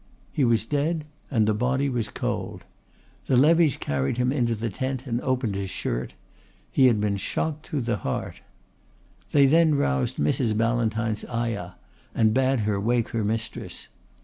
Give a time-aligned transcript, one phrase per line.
[0.31, 2.65] He was dead and the body was cold.
[3.27, 6.15] The levies carried him into the tent and opened his shirt.
[6.71, 8.41] He had been shot through the heart.
[9.29, 10.57] They then roused Mrs.
[10.57, 11.73] Ballantyne's ayah
[12.15, 13.89] and bade her wake her mistress.